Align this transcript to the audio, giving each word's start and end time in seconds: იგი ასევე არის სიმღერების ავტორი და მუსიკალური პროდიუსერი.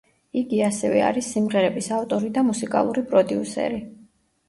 იგი 0.39 0.61
ასევე 0.67 1.03
არის 1.09 1.29
სიმღერების 1.35 1.91
ავტორი 1.99 2.35
და 2.41 2.47
მუსიკალური 2.51 3.09
პროდიუსერი. 3.15 3.83